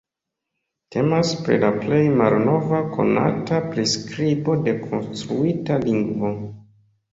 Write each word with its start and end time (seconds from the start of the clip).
Temas 0.95 1.33
pri 1.43 1.57
la 1.63 1.69
plej 1.83 1.99
malnova 2.21 2.81
konata 2.97 3.61
priskribo 3.75 4.59
de 4.71 4.77
konstruita 4.89 5.81
lingvo. 5.87 6.35